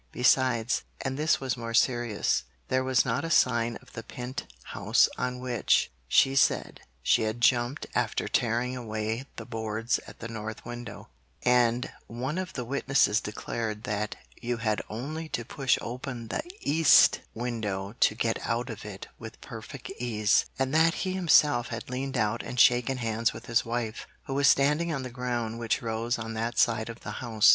Besides, 0.11 0.81
and 1.01 1.15
this 1.15 1.39
was 1.39 1.55
more 1.55 1.75
serious 1.75 2.45
there 2.69 2.83
was 2.83 3.05
not 3.05 3.23
a 3.23 3.29
sign 3.29 3.75
of 3.83 3.93
the 3.93 4.01
pent 4.01 4.51
house 4.73 5.07
on 5.15 5.39
which, 5.39 5.91
she 6.07 6.35
said, 6.35 6.81
she 7.03 7.21
had 7.21 7.39
jumped 7.39 7.85
after 7.93 8.27
tearing 8.27 8.75
away 8.75 9.27
the 9.35 9.45
boards 9.45 9.99
at 10.07 10.17
the 10.17 10.27
north 10.27 10.65
window; 10.65 11.09
and 11.43 11.91
one 12.07 12.39
of 12.39 12.53
the 12.53 12.65
witnesses 12.65 13.21
declared 13.21 13.83
that 13.83 14.15
you 14.41 14.57
had 14.57 14.81
only 14.89 15.29
to 15.29 15.45
push 15.45 15.77
open 15.81 16.29
the 16.29 16.41
east 16.61 17.21
window 17.35 17.93
to 17.99 18.15
get 18.15 18.39
out 18.47 18.71
of 18.71 18.83
it 18.83 19.07
with 19.19 19.39
perfect 19.39 19.91
ease, 19.99 20.45
and 20.57 20.73
that 20.73 20.95
he 21.05 21.13
himself 21.13 21.67
had 21.67 21.91
leaned 21.91 22.17
out 22.17 22.41
and 22.41 22.59
shaken 22.59 22.97
hands 22.97 23.33
with 23.33 23.45
his 23.45 23.63
wife, 23.63 24.07
who 24.25 24.33
was 24.33 24.47
standing 24.47 24.91
on 24.91 25.03
the 25.03 25.11
ground 25.11 25.59
which 25.59 25.79
rose 25.83 26.17
on 26.17 26.33
that 26.33 26.57
side 26.57 26.89
of 26.89 27.01
the 27.01 27.11
house. 27.21 27.49